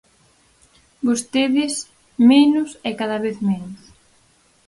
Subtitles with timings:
[1.07, 1.73] Vostedes,
[2.31, 3.79] menos e cada vez menos.